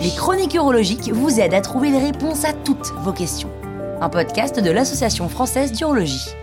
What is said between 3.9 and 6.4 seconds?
Un podcast de l'Association française d'urologie.